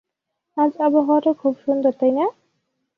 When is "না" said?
2.11-2.25